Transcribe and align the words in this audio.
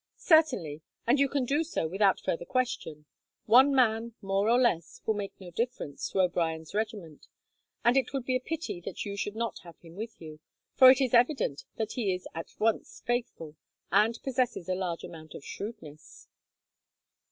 "Certainly; 0.17 0.81
and 1.05 1.19
you 1.19 1.29
can 1.29 1.45
do 1.45 1.63
so 1.63 1.87
without 1.87 2.19
further 2.19 2.43
question. 2.43 3.05
One 3.45 3.71
man, 3.71 4.15
more 4.19 4.49
or 4.49 4.57
less, 4.59 4.99
will 5.05 5.13
make 5.13 5.39
no 5.39 5.51
difference 5.51 6.09
to 6.09 6.21
O'Brien's 6.21 6.73
regiment, 6.73 7.27
and 7.85 7.95
it 7.95 8.11
would 8.11 8.25
be 8.25 8.35
a 8.35 8.39
pity 8.39 8.81
that 8.81 9.05
you 9.05 9.15
should 9.15 9.35
not 9.35 9.59
have 9.59 9.77
him 9.77 9.93
with 9.95 10.19
you, 10.19 10.39
for 10.73 10.89
it 10.89 11.01
is 11.01 11.13
evident 11.13 11.65
that 11.75 11.91
he 11.91 12.15
is 12.15 12.27
at 12.33 12.49
once 12.57 13.03
faithful, 13.05 13.55
and 13.91 14.17
possesses 14.23 14.67
a 14.67 14.73
large 14.73 15.03
amount 15.03 15.35
of 15.35 15.45
shrewdness." 15.45 16.27